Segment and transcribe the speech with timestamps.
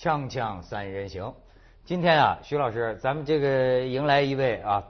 [0.00, 1.30] 锵锵三人行，
[1.84, 4.82] 今天啊，徐老师，咱们这个迎来一位啊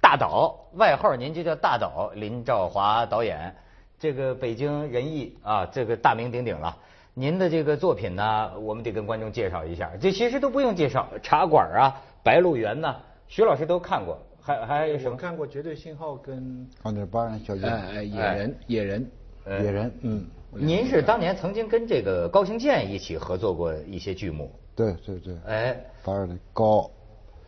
[0.00, 3.52] 大导，外号您就叫大导林兆华导演，
[3.98, 6.76] 这个北京人艺啊，这个大名鼎鼎了。
[7.14, 12.94] 您的这个作品呢，我们得跟观众介绍一下，这其实都不用介绍，《茶馆》啊，《白鹿原》呐，
[13.26, 15.16] 徐老师都看过，还还有什么？
[15.16, 19.10] 看过《绝对信号》跟啊，那八人小姐，哎哎野人野人
[19.46, 20.24] 野人，嗯，
[20.56, 26.88] 您是当年曾经跟这个高行健一起合作过一些剧目，对对对，哎，八二年高，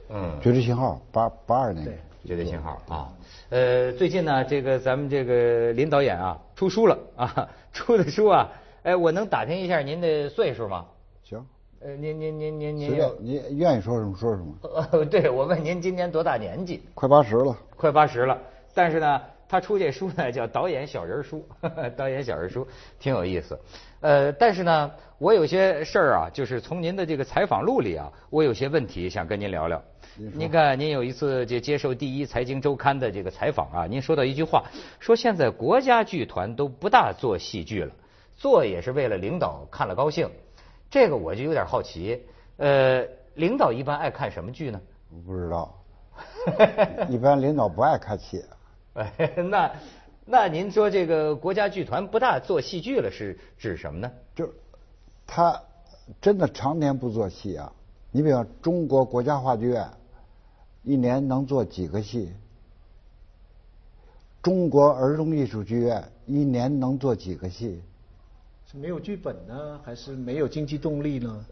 [0.09, 3.13] 嗯，绝对信号八八二年，对绝对信号啊，
[3.51, 8.53] 呃，最近呢，这个咱们这个林导演啊出书了啊，出的书啊，
[8.83, 10.85] 哎，我能打听一下您的岁数吗？
[11.23, 11.47] 行，
[11.81, 14.55] 呃，您您您您您随便你愿意说什么说什么，
[14.91, 16.83] 呃， 对，我问您今年多大年纪？
[16.95, 18.37] 快八十了，快八十了，
[18.75, 21.47] 但是呢，他出这书呢叫导演小人书，
[21.97, 22.67] 导演小人书
[22.99, 23.59] 挺有意思。
[24.01, 29.83] 呃，但是呢，我有些事儿啊，就是从您的这个采访录里啊，我有些问题想跟您聊聊。
[30.17, 34.65] 您看，您有一次就接受第一财经周刊的这个采访啊，您说到一句话，
[34.99, 37.93] 说现在国家剧团都不大做戏剧了，
[38.37, 40.31] 做也是为了领导看了高兴。
[40.91, 42.23] 这个我就有点好奇，
[42.57, 44.81] 呃，领导一般爱看什么剧呢？
[45.11, 45.75] 我不知道，
[47.09, 48.43] 一般领导不爱看戏，
[49.19, 49.73] 哎，那
[50.25, 54.11] 那您说这个国家剧团不大做戏剧了，是指什么呢？
[54.35, 54.51] 就
[55.27, 55.63] 他
[56.21, 57.71] 真的常年不做戏啊。
[58.11, 59.87] 你比方中国国家话剧院，
[60.83, 62.33] 一年能做几个戏？
[64.43, 67.83] 中国儿童艺术剧院一年能做几个戏？
[68.71, 71.45] 是没有剧本呢，还是没有经济动力呢？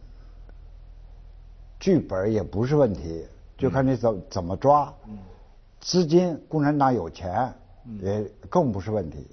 [1.79, 3.27] 剧本也不是问题，
[3.59, 4.95] 就看你怎怎么抓。
[5.85, 7.53] 资金，共产党有钱，
[8.01, 9.27] 也更不是问题。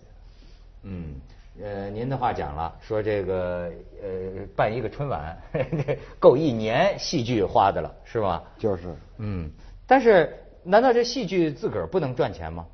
[0.83, 1.15] 嗯，
[1.63, 3.71] 呃，您的话讲了，说这个
[4.03, 5.41] 呃办一个春晚
[6.19, 8.43] 够一年戏剧花的了，是吧？
[8.59, 9.49] 就是，嗯，
[9.87, 12.67] 但是难道这戏剧自个儿不能赚钱吗？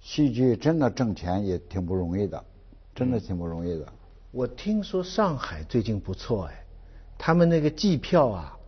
[0.00, 2.44] 戏剧真的挣钱也挺不容易的，
[2.96, 3.86] 真的挺不容易的。
[4.32, 6.64] 我听说上海最近不错哎，
[7.16, 8.58] 他们那个季票啊，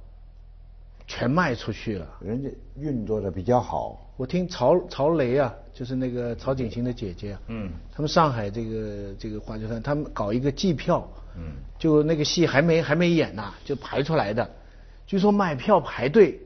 [1.05, 2.09] 全卖出去了。
[2.21, 4.06] 人家运作的比较好。
[4.17, 11.07] 我听曹曹雷啊，就是那个曹景行的姐姐啊，嗯，他们上海这个这个话剧团，他们搞一个季票，
[11.37, 14.51] 嗯，就那个戏还没还没演呢，就排出来的，
[15.07, 16.41] 据说买票排队，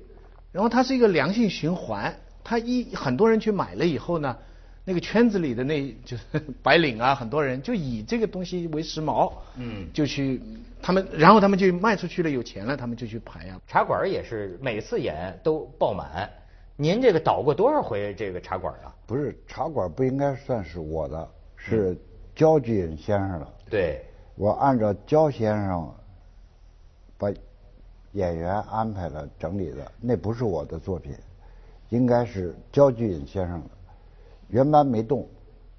[0.53, 4.37] 然后它是一个良性循环，他一很多人去买了以后呢。
[4.83, 6.23] 那个圈子里的那就是
[6.63, 10.41] 白领啊， 很多人就以这个东西为时髦，嗯，就去
[10.83, 13.61] 他们，然后他们就卖出去了，有钱了，他们就去排啊。
[13.69, 16.29] 茶馆也是每次演都爆满，
[16.81, 18.89] 您这个倒过多少回这个茶馆啊？
[19.07, 21.95] 不是茶馆不应该算是我的，是
[22.35, 23.47] 焦菊隐先生的。
[23.69, 24.03] 对，
[24.35, 25.95] 我按照焦先生
[27.19, 27.31] 把
[28.13, 31.13] 演员安排了整理的，那不是我的作品，
[31.91, 33.69] 应该是焦菊隐先生的。
[34.49, 35.29] 原班没动，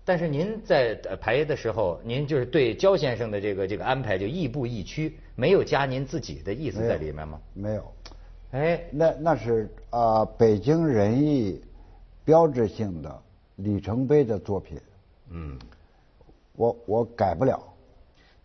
[0.06, 7.42] 但是您在排的时候，您就是对焦先生的这个这个安排就亦步亦趋，没有加您自己的意思在里面吗？
[7.56, 7.92] 没有，
[8.52, 11.62] 哎，那那是啊，北京人艺
[12.26, 13.22] 标志性的
[13.56, 14.78] 里程碑的作品，
[15.30, 15.58] 嗯，
[16.58, 17.62] 我我改不了。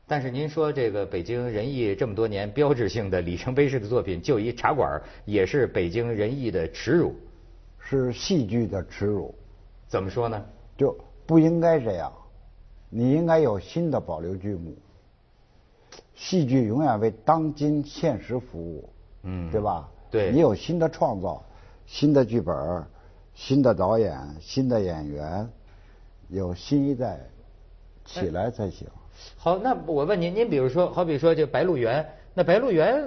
[0.06, 7.12] 但是您说这个北京人艺这么多年标志性的里程碑式的作品，就一茶馆也是北京人艺的耻辱，
[7.80, 9.34] 是戏剧的耻辱。
[9.88, 10.40] 怎么说呢？
[10.78, 10.96] 就
[11.26, 12.12] 不应该这样，
[12.88, 14.72] 你应该有新的保留剧目。
[16.14, 18.88] 戏剧永远为当今现实服务，
[19.24, 19.90] 嗯，对吧？
[20.10, 21.42] 对，你有新的创造、
[21.86, 22.84] 新的剧本、
[23.34, 25.48] 新的导演、新的演员，
[26.28, 27.20] 有新一代
[28.04, 28.86] 起来才行。
[29.36, 32.02] 好，那我问您，您比如说，好比说这《白鹿原》，
[32.34, 33.02] 那《白鹿原》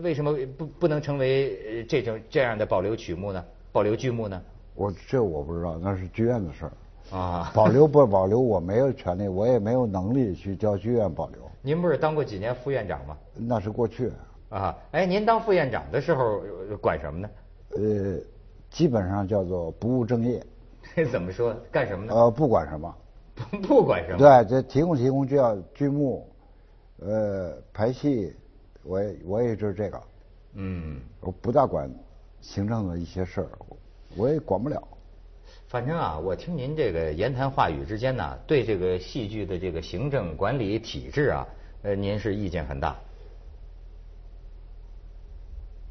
[0.00, 3.44] 为什么不不能成为这种这样的保留曲目呢？
[3.72, 4.40] 保留剧目呢？
[4.74, 7.50] 我这我不知道，那是剧院的事儿啊。
[7.54, 11.38] 保留不保留，我没有权利，我也没有能力去叫剧院保留。
[11.62, 13.16] 您不是当过几年副院长吗？
[13.34, 14.10] 那是过去。
[14.50, 16.42] 啊，哎，您当副院长的时候
[16.80, 17.30] 管什么呢？
[17.70, 18.20] 呃，
[18.68, 20.44] 基本上叫做不务正业。
[21.10, 21.56] 怎么说？
[21.72, 22.14] 干什么呢？
[22.14, 22.94] 呃，不管什么。
[23.34, 24.18] 不不管什么。
[24.18, 26.28] 对，这提供提供就要剧目，
[26.98, 28.36] 呃，排戏，
[28.82, 30.02] 我也我也就是这个。
[30.54, 31.00] 嗯。
[31.20, 31.90] 我不大管
[32.40, 33.48] 行政的一些事儿。
[34.16, 34.82] 我也管不了，
[35.68, 41.46] 反正啊，我听您这个言谈话语之间呢，对这个戏剧的这个行政管理体制啊，
[41.82, 42.98] 呃，您是意见很大。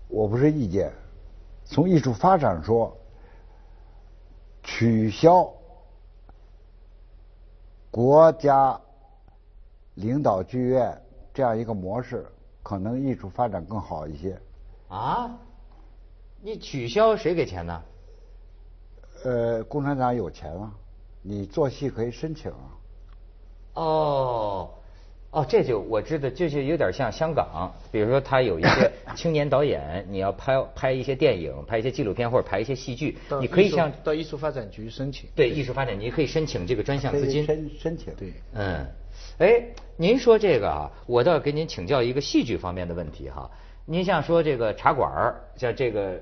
[0.09, 0.91] 我不是意见，
[1.63, 2.97] 从艺术发展说，
[4.63, 5.49] 取消
[7.89, 8.79] 国家
[9.93, 11.01] 领导剧院
[11.33, 12.25] 这样一个模式，
[12.61, 14.37] 可能艺术发展更好一些。
[14.89, 15.37] 啊？
[16.41, 17.83] 你取消谁给钱呢？
[19.25, 20.73] 呃，共产党有钱啊，
[21.21, 22.71] 你做戏可以申请啊。
[23.73, 24.69] 哦，
[25.31, 35.29] 哦，这就我知道，这就有点像香港，比如说他有一些 青年导演，你要拍拍一些电影、拍一些纪录片或者拍一些戏剧，你可以向到艺术发展局申请。
[35.35, 37.45] 对艺术发展，局可以申请这个专项资金。
[37.45, 38.11] 申申请。
[38.15, 38.83] 对，嗯，
[39.37, 39.61] 哎，
[39.97, 43.47] 您说这个啊，我倒要给您请教一个戏剧方面的问题哈。
[43.85, 46.19] 您像说这个茶馆儿，像这个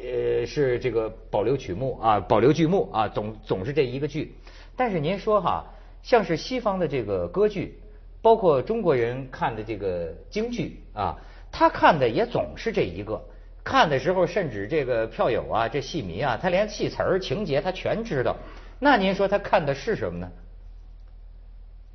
[0.00, 4.36] 呃是这个保留曲目啊，保留剧目啊，总总是这一个剧。
[4.76, 5.64] 但是您说哈，
[6.02, 7.78] 像是西方的这个歌剧，
[8.26, 11.16] 包括中国人看的这个京剧啊，
[11.52, 13.24] 他看的也总是这一个。
[13.62, 18.36] 看的时候，甚至这个票友啊，这戏迷啊，他连戏词儿、情节他全知道。
[18.80, 20.28] 那您说他看的是什么呢？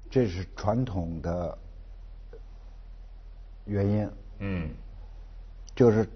[0.10, 1.58] 这是传统的
[3.66, 4.10] 原因。
[4.40, 4.70] 嗯。
[5.76, 6.08] 就是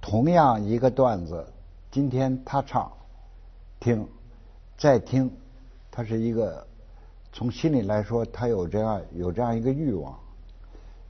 [0.00, 1.46] 同样一个段子，
[1.90, 2.90] 今天他唱，
[3.78, 4.08] 听，
[4.78, 5.30] 再听，
[5.90, 6.66] 他是一个
[7.32, 10.18] 从心里来说，他有这样有这样一个欲望，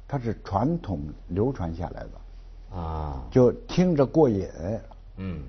[0.06, 4.48] 它是传统流传下来的，啊，就听着过瘾，
[5.16, 5.42] 嗯，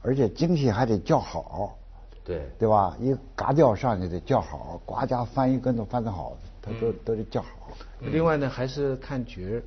[0.00, 1.76] 而且精细还得叫好，
[2.24, 2.96] 对，对吧？
[3.00, 7.48] 一嘎调上去得叫好，呱家翻一跟头翻得好，他都都得叫好。
[8.00, 9.62] 另外呢，还是看角儿。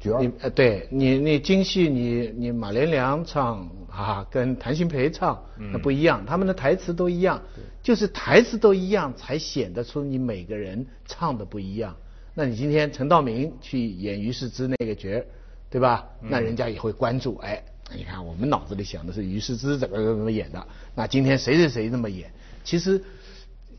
[0.00, 5.40] 角儿你呃，对你你京戏你你马连良唱啊，跟谭鑫培唱
[5.72, 7.42] 那不一样，他们的台词都一样，
[7.82, 11.94] 就是台词都一样，才显得出你每个人唱的不一样。
[12.34, 15.26] 那你今天陈道明去演于世之那个角儿，
[15.68, 16.08] 对吧？
[16.20, 17.62] 那人家也会关注，哎，
[17.94, 22.30] 你看我们脑子里想的是于世之怎么怎么演的，那今天谁谁谁那么演？
[22.64, 23.02] 其实，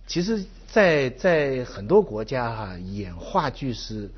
[0.05, 4.09] 其实，在在很多国家哈、演话剧是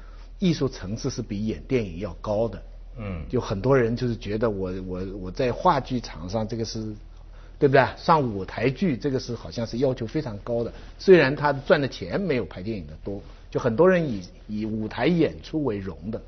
[0.43, 2.61] 艺术层次是比演电影要高的。
[2.97, 6.79] 嗯就很多人就是觉得我我我在话剧场上这个是，
[7.57, 7.87] 对不对？
[7.97, 16.21] 上舞台剧这个是好像是要求非常高的，虽然他赚的钱没有拍电影的多，就很多人以以舞台演出为荣的。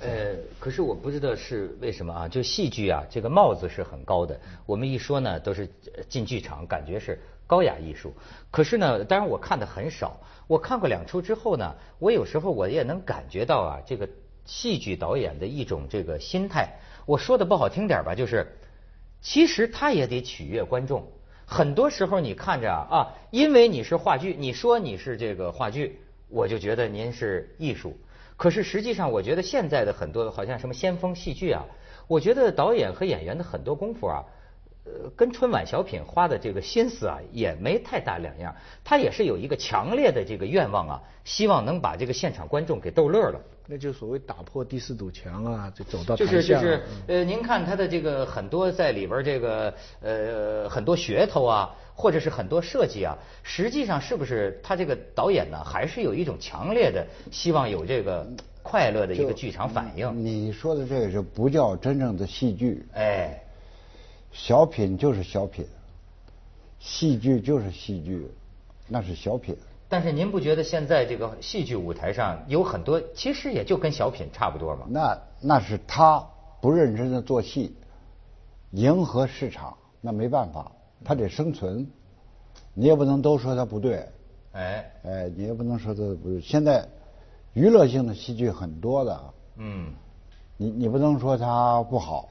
[0.00, 4.38] 呃，可是我不知道是为什么啊，就戏剧啊，这个帽子是很高的。
[4.66, 8.14] 我们一说呢，都是呃进剧场，感觉是高雅艺术。
[8.52, 14.08] 可是呢，当然我看的很少，我看过两出之后呢，我有时候我也能感觉到啊，这个
[14.44, 16.78] 戏剧导演的一种这个心态。
[17.06, 18.46] 我说的不好听点吧，就是
[19.20, 21.10] 其实他也得取悦观众。
[21.44, 22.96] 很多时候你看着啊啊，
[23.30, 25.98] 因为你是话剧，你说你是这个话剧，
[26.28, 27.96] 我就觉得您是艺术。
[28.36, 31.64] 可是实际上，我觉得现在的很多好像什么先锋戏剧啊，
[32.06, 34.24] 我觉得导演和演员的很多功夫啊，
[35.02, 38.54] 呃，跟春晚小品花的这个心思啊，也没太大两样。
[38.84, 43.40] 他也是有一个强烈的这个愿望啊，希望能把这个现场观众给逗乐了。
[43.70, 46.26] 那就所谓打破第四堵墙啊，就走到就。
[46.26, 58.26] 是就是呃，您看他的这个很多在里边这个呃很多噱头啊，或者是很多设计啊，实际上是不是他这个导演呢，还是有一种强烈的希望有这个
[58.62, 60.24] 快乐的一个剧场反应？
[60.24, 63.38] 你说的这个是不叫真正的戏剧，哎，
[64.32, 65.66] 小品就是小品，
[66.78, 68.30] 戏剧就是戏剧，
[68.86, 69.56] 那是小品。
[69.88, 74.86] 但是您不觉得现在这个戏剧舞台上有很多，其实也就跟小品差不多吗？
[74.90, 76.24] 那那是他
[76.60, 77.74] 不认真的做戏，
[78.72, 80.70] 迎合市场，那没办法，
[81.04, 81.90] 他得生存。
[82.74, 84.06] 你也不能都说他不对，
[84.52, 86.40] 哎，哎，你也不能说他不对。
[86.40, 86.86] 现在
[87.54, 89.20] 娱乐性的戏剧很多的，
[89.56, 89.92] 嗯，
[90.56, 92.28] 你你不能说他不好，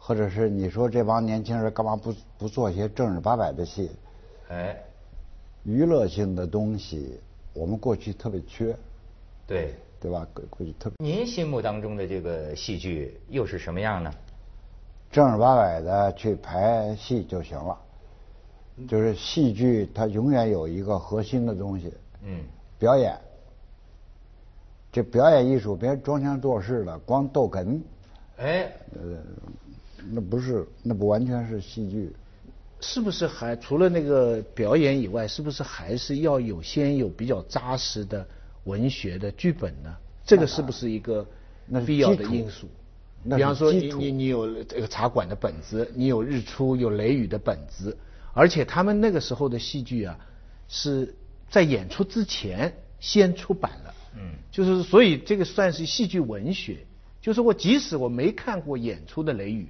[0.00, 3.90] 或者是你说这帮年轻人干嘛不不做些正儿八百的戏？
[4.48, 4.76] 哎，
[5.62, 7.20] 娱乐性的东西，
[7.52, 8.74] 我们过去特别缺，
[9.46, 9.74] 对。
[10.00, 10.26] 对吧？
[10.32, 14.10] 过过去特别您心目当中的这个戏剧又是什么样呢？
[15.10, 17.78] 正儿八百的去排戏就行了。
[18.88, 21.92] 就是戏剧，它永远有一个核心的东西，
[22.22, 22.42] 嗯，
[22.78, 23.14] 表演。
[24.90, 27.78] 这表演艺术别装腔作势了，光逗哏，
[28.38, 29.18] 哎，呃，
[30.10, 32.12] 那不是，那不完全是戏剧。
[32.80, 38.26] 是不是还除了那个表演以外，是不是还是要有先有比较扎实的
[38.64, 39.94] 文学的剧本呢？
[40.24, 41.26] 这个是不是一个
[41.66, 42.68] 那必要的因素？
[43.24, 47.94] 比方说你，你你有这个茶馆的本子，你有日出有雷雨的本子，
[48.32, 50.18] 而且他们那个时候的戏剧啊，
[50.66, 51.14] 是
[51.50, 53.94] 在演出之前先出版了。
[54.16, 56.78] 嗯就是所以这个算是戏剧文学，
[57.20, 59.68] 就是我即使我没看过演出的雷雨，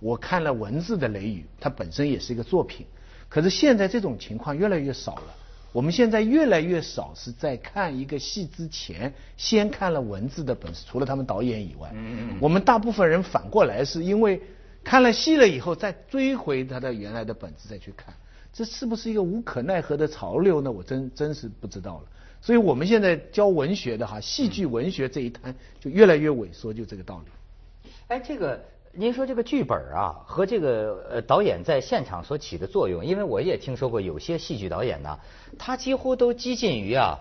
[0.00, 2.86] 我看了文字的雷雨，它本身也是一个作品。
[3.28, 5.34] 可是现在这种情况越来越少了，
[5.72, 14.42] 我们现在越来越少是在看一个戏之前先看了文字的本事，除了他们导演以外，嗯嗯我们大部分人反过来是因为
[14.82, 18.12] 看了戏了以后再追回他的原来的本子再去看，
[18.52, 20.72] 这是不是一个无可奈何的潮流呢？
[20.72, 22.04] 我真真是不知道了。
[22.40, 27.90] 所以我们现在教文学的哈，戏剧文学这一摊就越来越萎缩，就这个道理。
[28.08, 28.60] 哎，这个。
[28.92, 35.18] 您说这个剧本啊和这个呃导演在现场所起的作用，因为我也听说过有些戏剧导演呢，
[35.58, 37.20] 他几乎都激进于啊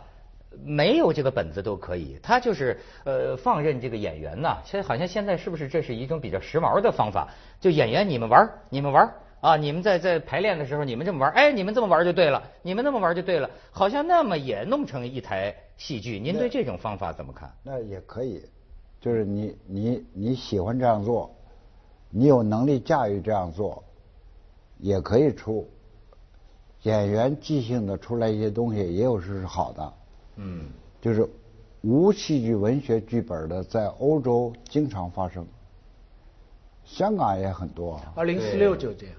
[0.66, 4.58] 没有这个本子都可以，他就是呃放任这个演员呐。
[4.66, 7.28] 现在好像现在是不是这是一种比较时髦的方法？
[7.62, 16.20] 就演员你们玩你们玩啊，你们在在排练的时候你们这么玩，哎，你们这么玩就对了，你们那么玩就对了，好像那么也弄成一台戏剧。
[16.20, 17.54] 您对这种方法怎么看？
[17.62, 18.44] 那也可以，
[19.00, 21.36] 就是你你你喜欢这样做。
[22.10, 23.84] 你有能力驾驭这样做，
[24.80, 25.68] 也可以出
[26.84, 29.94] 演员即兴的出来一些东西，也有是好的。
[30.38, 30.66] 嗯，
[31.02, 31.28] 就是
[31.82, 35.46] 无戏剧文学剧本的，在欧洲经常发生，
[36.86, 38.02] 香港也很多。
[38.16, 39.16] 二零四六就这样，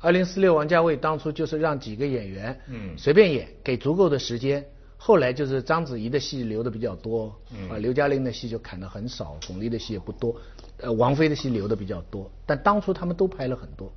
[0.00, 4.64] 二零四六王家卫当初就是让几个演员嗯随便演，给足够的时间。
[4.96, 7.34] 后来就是章子怡的戏留的比较多，
[7.70, 10.34] 啊，刘嘉玲的戏就砍的很少，巩俐的戏也不多，
[10.78, 12.30] 呃，王菲的戏留的比较多。
[12.46, 13.92] 但当初他们都拍了很多，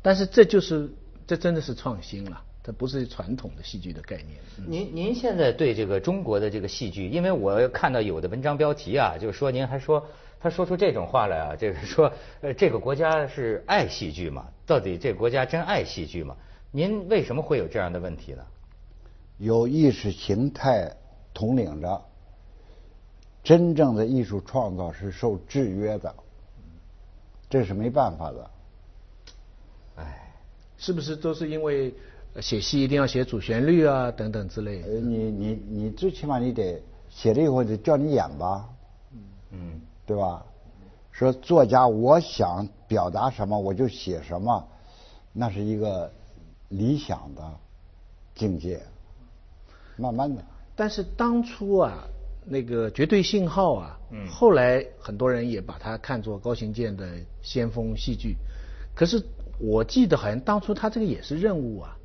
[0.00, 0.90] 但是这就是
[1.26, 4.38] 这真的是创新了，这不是传统的戏剧的概念。
[4.66, 10.06] 您您现在对这个中国的这个戏剧，因为我看到有的文章标题啊，就是说您还说
[10.40, 12.10] 他说出这种话来啊，就是说
[12.40, 14.46] 呃这个国家是爱戏剧嘛？
[14.64, 16.34] 到底这个国家真爱戏剧吗？
[16.70, 18.42] 您为什么会有这样的问题呢？
[19.38, 20.96] 有意识形态
[21.34, 22.04] 统领着，
[23.42, 26.14] 真正的艺术创造是受制约的，
[27.48, 28.50] 这是没办法的。
[29.96, 30.32] 哎，
[30.78, 31.94] 是不是都是因为
[32.40, 34.82] 写戏一定要写主旋律啊等等之类？
[34.82, 38.68] 呃，你你你最起码你得写了以后得叫你演吧，
[39.50, 40.44] 嗯，对吧？
[41.12, 44.68] 说作家我想表达什么我就写什么，
[45.32, 46.12] 那是一个
[46.68, 47.54] 理想的
[48.34, 48.82] 境界。
[49.96, 52.04] 慢慢的，但是当初啊，
[52.44, 57.06] 那个绝对信号啊，嗯，后来很多人也把它看作高行健的
[57.42, 58.36] 先锋戏剧，
[58.94, 59.22] 可是
[59.58, 61.96] 我记得好像当初他这个也是任务啊，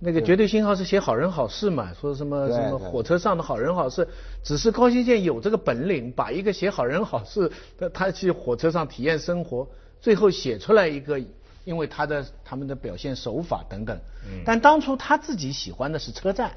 [0.00, 4.06] 那个绝对信号是写好人好事嘛，说什么什么火车上的好人好事，
[4.42, 9.68] 只是高行健有这个本领，把一个写好人好事，他他去火车上体验生活，
[10.00, 11.18] 最后写出来一个，
[11.64, 16.52] 因为他的他们的表现手法等等，嗯，但当初他自己喜欢的是车站。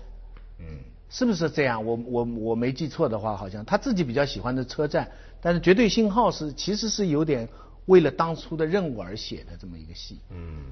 [0.60, 0.66] 嗯，
[1.10, 1.86] 是不是这样？
[1.86, 5.12] 我我我没记错的话，好像他自己比较喜欢的车站，
[5.42, 7.48] 但是绝对信号是其实是有点
[7.86, 10.20] 为了当初的任务而写的这么一个戏。
[10.30, 10.64] 嗯，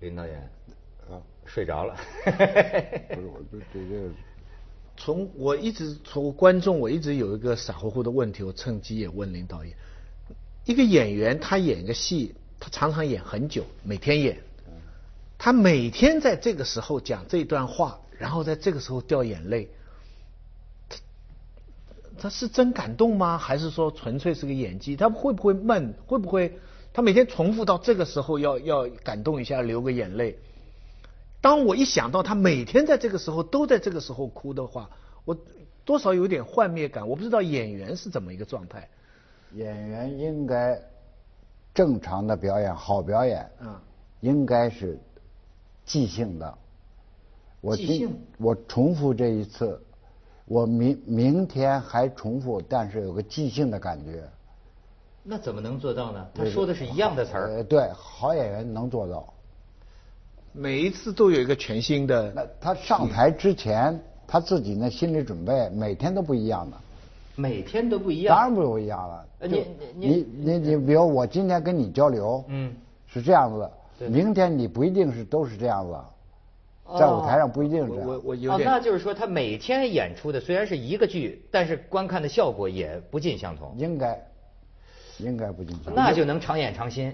[0.00, 0.36] 林导演
[1.10, 1.96] 啊，睡着了。
[2.24, 4.10] 不是我对对这个，
[4.96, 9.76] 从我一直从观众，我一直有一个傻乎乎的问题，我趁机也问林导演：
[10.64, 14.38] 一个演员他演一个戏，他常常演很久，每天演。
[15.36, 19.68] 他每天在这个时候讲这段话，然后在这个时候掉眼泪，
[20.88, 20.96] 他
[22.18, 23.36] 他是真感动吗？
[23.36, 24.96] 还是说纯粹是个演技？
[24.96, 25.92] 他会不会闷？
[26.06, 26.58] 会不会
[26.94, 30.38] 他每天重复到这个时候要要感动一下，流个眼泪？
[31.42, 34.88] 当我一想到他每天在这个时候都在这个时候哭的话，
[35.26, 35.36] 我
[35.84, 37.06] 多少有点幻灭感。
[37.06, 38.88] 我不知道演员是怎么一个状态。
[39.52, 40.80] 演员应该
[41.74, 43.78] 正常的表演，好表演，嗯，
[44.20, 44.98] 应该是。
[45.84, 46.58] 即兴的，
[47.64, 49.80] 我今我重复这一次，
[50.44, 54.22] 我明明天还重复，但是有个即兴的感觉。
[55.22, 56.26] 那怎么能做到呢？
[56.34, 57.64] 他说的是一样的词儿。
[57.64, 59.32] 对，好演员能做到。
[60.52, 62.30] 每一次都有一个全新的。
[62.34, 66.76] 那他上台之前，他自己那心理准备，每天都不一样的。
[67.34, 68.36] 每天都不一样。
[68.36, 69.26] 当然不一样了。
[69.40, 69.64] 你
[69.98, 73.58] 你你你你，比如我今天跟你交流，嗯，是这样子。
[73.98, 74.10] 的。
[74.10, 75.96] 明天你不一定是都是这样子，
[76.98, 78.06] 在舞台上不一定这样。
[78.06, 78.68] 我我有点。
[78.68, 83.74] 哦，那就是说他每天演出的虽然是一个剧，但是观看的效果也不尽相同。
[83.78, 84.22] 应该，
[85.18, 85.94] 应该不尽相同。
[85.94, 87.06] 那就能常演常新。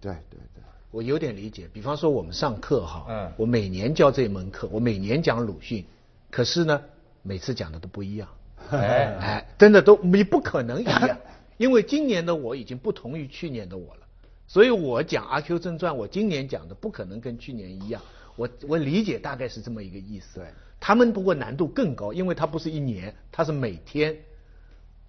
[0.00, 0.62] 对对对，
[0.92, 1.68] 我有点理解。
[1.72, 5.84] 比方说我们上课哈，嗯，我每年教这门课，我每年讲鲁迅，
[6.30, 6.80] 可是呢，
[7.22, 8.28] 每次讲的都不一样。
[8.70, 11.18] 哎哎，真的都你不可能一样，
[11.58, 14.00] 因为今年的我已经不同于去年的我了。
[14.48, 18.00] 所以我讲《阿 Q 正传》，我今年讲的不可能跟去年一样。
[18.36, 20.40] 我我理解大概是这么一个意思。
[20.40, 20.46] 对，
[20.78, 24.16] 他们不过难度更高，因为他不是一年，他是每天。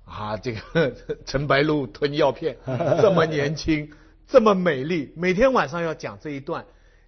[0.06, 0.96] 啊，这个
[1.28, 2.56] 陈白露吞药片，
[3.02, 3.92] 这么年轻，
[4.26, 6.66] 这么美丽，每天晚上要讲这一段，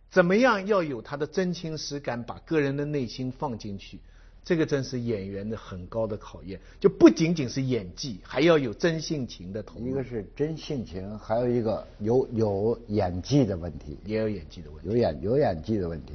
[0.09, 4.01] 怎么样要有他的真情实感，把个人的内心放进去，
[4.49, 6.59] 这个真是演员的很高的考验。
[6.79, 9.87] 就不仅仅是演技，还要有真性情的投入。
[9.87, 16.13] 一个是真性情，还有一个有有演技的问题，也有演技的问题，有演有演技的问题。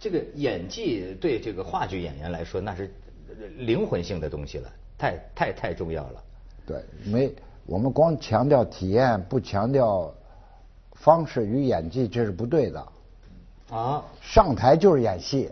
[0.00, 2.90] 这个演技对这个话剧演员来说，那是
[3.58, 6.24] 灵魂性的东西了，太太太重要了。
[6.64, 7.30] 对，没
[7.66, 10.10] 我们光强调体验，不强调
[10.94, 12.88] 方式与演技，这是不对的。
[13.68, 15.50] 啊，上台就是演戏，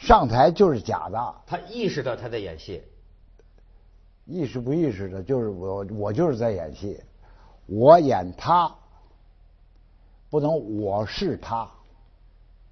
[0.00, 1.34] 上台就是假的。
[1.46, 2.82] 他意识到他在演戏，
[4.24, 6.98] 意识不意识的，就是我我就是在演戏，
[7.66, 8.74] 我演他，
[10.30, 11.70] 不能我是他。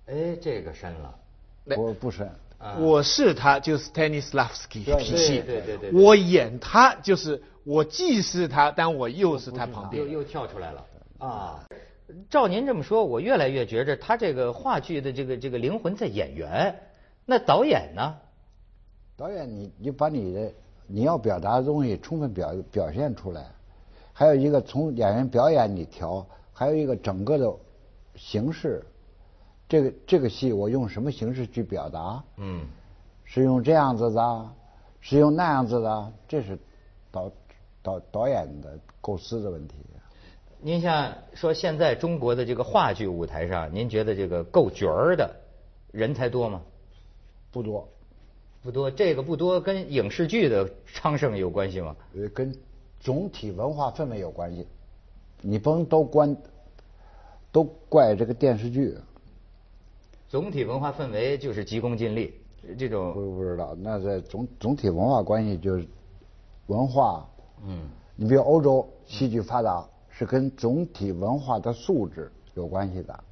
[0.06, 1.14] 哎，这个深了。
[1.66, 2.30] 不不深。
[2.78, 5.40] 我是他，就是 Stanislavski 脾气。
[5.42, 5.92] 对对对。
[5.92, 10.02] 我演他，就是我既是他，但我又是他旁边。
[10.02, 10.87] 又又跳出来了
[11.18, 11.62] 啊！
[12.30, 16.75] 照您这么说，我越来越觉着他这个话剧的这个这个灵魂在演员，
[17.30, 18.16] 那导演呢？
[19.14, 20.50] 导演，你你把你的
[20.87, 23.44] 你要表达的东西充分表表现出来，
[24.14, 27.54] 还有一个从演员表演里调，还有一个整个的
[28.14, 28.82] 形式。
[29.68, 32.25] 这个这个戏我用什么形式去表达？
[32.38, 32.66] 嗯，
[33.25, 34.50] 是用这样子的，
[35.02, 36.58] 是用那样子的，这是
[37.12, 37.30] 导
[37.82, 39.75] 导导演的构思的问题。
[40.62, 45.37] 您像说现在中国的这个话剧舞台上，您觉得这个够角儿的
[45.92, 46.62] 人才多吗？
[47.50, 47.88] 不多，
[48.62, 48.90] 不多。
[48.90, 51.97] 这个不多跟影视剧的昌盛有关系吗？
[52.14, 52.55] 呃，跟
[53.00, 54.67] 总体文化氛围有关系。
[55.40, 56.37] 你不能都关，
[57.52, 58.97] 都怪这个电视剧。
[60.28, 62.35] 总体文化氛围就是急功近利，
[62.76, 63.75] 这种不不知道。
[63.78, 65.87] 那在总总体文化关系就是
[66.67, 67.26] 文化，
[67.64, 73.25] 嗯，你比如欧洲戏剧发达是跟总体文化的素质有关系的，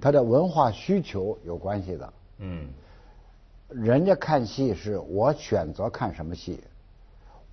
[0.00, 2.68] 它的文化需求有关系的，嗯，
[3.70, 6.60] 人家看戏是我选择看什么戏，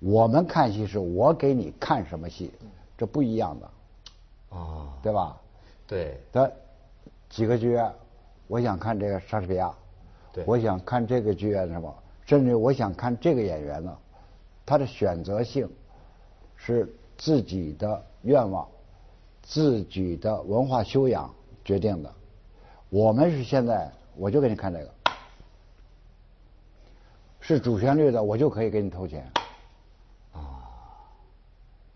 [0.00, 2.52] 我们看戏是我给你看什么戏，
[2.96, 3.70] 这不一样的，
[4.50, 5.40] 哦，对吧？
[5.86, 6.52] 对，的
[7.28, 7.90] 几个剧院。
[8.48, 9.72] 我想看这个莎士比亚，
[10.46, 13.96] 我想看这个剧院什么，甚至我想看这个演员呢，
[14.64, 15.70] 他的选择性
[16.56, 18.66] 是自己的愿望、
[19.42, 21.30] 自己的文化修养
[21.64, 22.10] 决定的。
[22.88, 24.90] 我们是现在，我就给你看这个，
[27.48, 29.26] 是主旋律的，我就可以给你投钱，
[30.34, 30.68] 啊，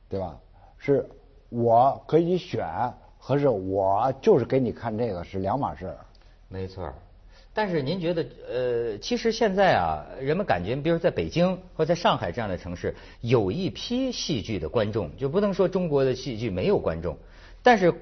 [0.09, 0.35] 对吧？
[0.79, 1.07] 是
[1.51, 2.67] 我可以选，
[3.19, 5.95] 和是我就是给你看这个是两码事。
[6.49, 6.91] 没错，
[7.53, 17.15] 但是您觉得，呃，其实现在啊，人们感觉，比如在北京或在上海这样的城市，有一批戏剧的观众，就不能说中国的戏剧没有观众。
[17.63, 17.93] 但是，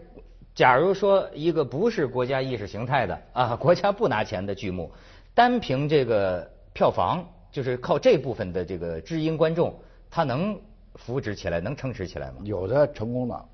[0.54, 4.92] 假如说一个不是国家意识形态的啊，国家不拿钱的剧目，
[5.34, 9.74] 单凭这个票房，就是靠这部分的这个知音观众，
[10.10, 10.58] 他能
[10.94, 12.38] 扶植起来，能撑持起来吗？
[12.44, 13.48] 有的成功了，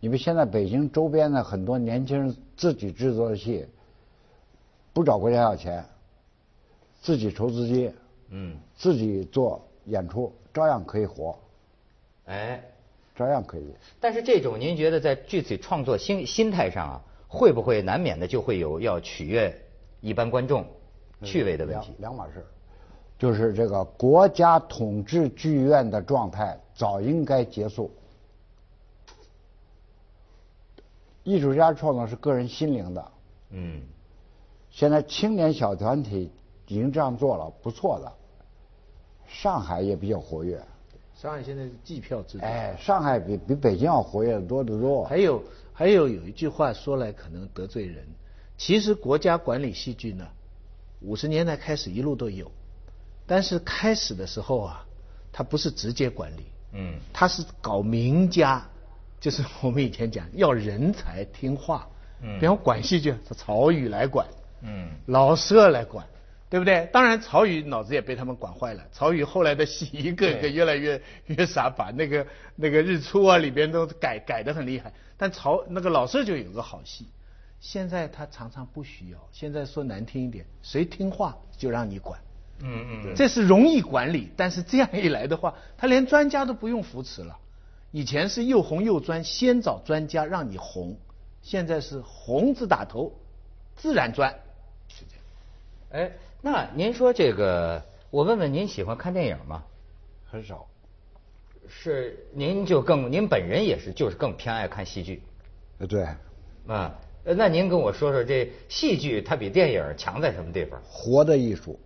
[0.00, 3.66] 你们现在北京周边的很多年轻人自己制作的戏。
[4.92, 5.84] 不找国家要钱，
[7.02, 7.92] 自己筹资金，
[8.28, 11.36] 嗯，自己做演出，照样可以活，
[12.26, 12.62] 哎，
[13.16, 13.74] 照样可以。
[13.98, 19.52] 但是这种您觉得在具体创作心心态上啊，会不会难免的就会有要取悦
[20.00, 20.64] 一般观众
[21.22, 21.92] 趣味的问题？
[21.98, 22.46] 两码事，
[23.24, 27.90] 就是这个国家统治剧院的状态早应该结束。
[31.22, 33.12] 艺术家创作是个人心灵的，
[33.48, 33.80] 嗯。
[34.70, 36.30] 现在青年小团体
[36.66, 38.12] 已经这样做了，不错的。
[39.26, 40.62] 上海也比较活跃。
[41.14, 42.38] 上海现在是计票制。
[42.40, 45.02] 哎，上海比比北京要活跃的多得多。
[45.04, 48.06] 还有还有有一句话说来可能得罪人，
[48.58, 50.28] 其实国家管理戏剧呢，
[51.00, 52.52] 五十年代开始一路都有，
[53.26, 54.84] 但是开始的时候啊，
[55.32, 58.66] 他不是直接管理，嗯，他是搞名家，
[59.20, 61.88] 就是我们以前讲要人才听话，
[62.20, 64.26] 嗯，比方管戏剧是曹禺来管。
[64.66, 66.06] 嗯，老舍来管，
[66.48, 66.88] 对不对？
[66.90, 68.82] 当然，曹禺脑子也被他们管坏了。
[68.92, 74.90] 曹禺后来的戏一个一个越来越 越傻，把那个那个日出啊里边都改改的很厉害。
[75.18, 77.06] 但曹那个老舍就有个好戏，
[77.60, 79.18] 现在他常常不需要。
[79.32, 82.18] 现在说难听一点，谁听话就让你管。
[82.62, 87.38] 嗯嗯，这是容易管理，但是这样一来的话，他连专家都不用扶持了。
[87.90, 90.96] 以前是又红又专，先找专家让你红，
[91.42, 93.12] 现在是红字打头，
[93.76, 94.34] 自然专。
[95.90, 96.10] 哎，
[96.42, 99.62] 那您说这个，我问问您喜欢看电影吗？
[100.30, 100.66] 很少。
[101.68, 105.22] 是您就更您本人也是就是更偏爱看戏剧。
[105.78, 106.06] 呃对。
[106.66, 110.80] 啊，呃，那您跟我说说，这戏剧它比电影强在什么地方？
[110.82, 111.78] 活的艺术，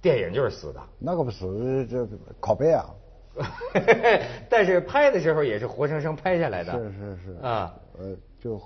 [0.00, 2.08] 电影就是死的，那个不是这
[2.40, 2.86] 拷贝啊。
[4.50, 6.72] 但是拍的时候也是活生生拍下来的。
[6.72, 7.32] 是是是。
[7.42, 8.60] 啊，呃，就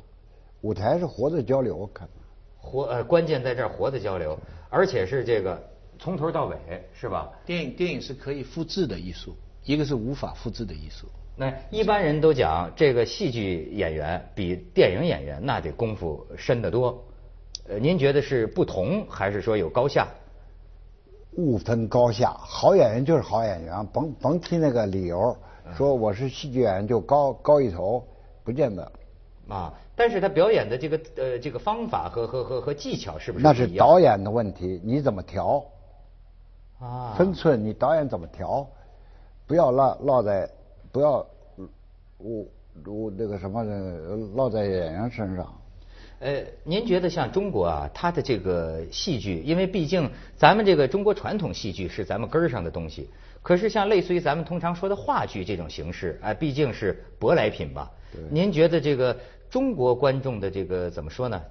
[0.62, 2.08] 舞台是活的交流，看。
[2.58, 4.38] 活呃，关键在这儿活的交流，
[4.70, 5.62] 而且是这个
[5.98, 6.56] 从头到尾，
[6.94, 7.30] 是吧？
[7.44, 11.06] 电影电影是可以复制的艺术，一个是无法复制的艺术。
[11.36, 17.04] 那一般人都讲，这个戏剧演员比电影演员那得功夫深得多。
[17.68, 20.08] 呃，您觉得是不同，还是说有高下？
[21.36, 25.36] 勿分高下，好演员就是好演员，甭甭提那个理由，
[25.76, 28.04] 说我是戏剧演员就高高一头，
[28.44, 28.92] 不见得。
[29.48, 33.44] 啊，但是他表演的这个呃这个方法和和和和技巧是不是？
[33.44, 35.62] 那是导演的问题，你怎么调？
[36.80, 38.66] 啊，分寸，你导演怎么调？
[39.46, 40.48] 不要落落在，
[40.90, 41.26] 不要，
[42.18, 42.46] 我
[42.86, 43.62] 我那个什么
[44.34, 45.54] 落在演员身上。
[46.20, 53.10] 呃，您觉得像中国啊，它的这个戏剧，因为毕竟咱们这个中国传统戏剧是咱们根儿上的东西，
[53.42, 57.90] 可是像类似于咱们通常说的话剧这种形式，哎，毕竟是舶来品吧？
[58.30, 59.18] 您觉得这个
[59.50, 61.42] 中国观众的这个怎么说呢？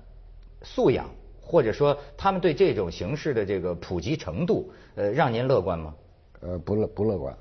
[0.64, 1.10] 素养，
[1.42, 5.94] 或者说他们对这种形式的这个普及程度，呃，让您乐观吗？
[6.40, 7.36] 呃，不乐不乐观。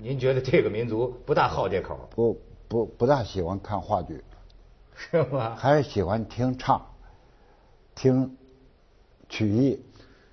[0.00, 1.98] 您觉得这个民族不大好这口？
[2.14, 4.20] 不不不大喜欢看话剧。
[4.98, 5.56] 是吧？
[5.56, 6.84] 还是喜欢听唱，
[7.94, 8.36] 听
[9.28, 9.80] 曲艺。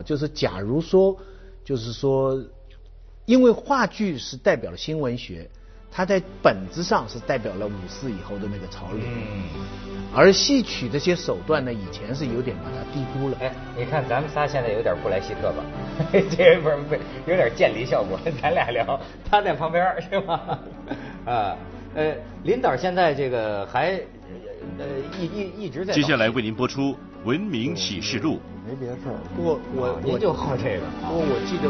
[0.03, 1.15] 就是假如说，
[1.63, 2.43] 就是说，
[3.25, 5.49] 因为话剧是代表了新文学，
[5.91, 8.99] 它在本质上是代表了五四以后的那个潮流。
[9.05, 9.43] 嗯。
[10.13, 13.37] 而戏曲这些手段呢，以前是有点把它低估了。
[13.39, 15.63] 哎，你看咱们仨现在有点布莱希特吧？
[16.11, 16.95] 这不是不
[17.29, 18.19] 有点渐离效果？
[18.41, 18.99] 咱俩聊，
[19.29, 20.59] 他在旁边是吗？
[21.25, 21.57] 啊，
[21.93, 24.01] 呃，林导现在这个还。
[24.77, 24.85] 呃，
[25.19, 25.93] 一一一直在。
[25.93, 26.91] 接下来为您播出
[27.23, 28.33] 《文明启示录》。
[28.67, 30.85] 没别的事儿，我我您就好这个。
[31.01, 31.63] 不过我记得。